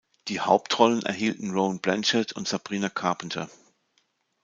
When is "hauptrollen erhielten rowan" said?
0.39-1.77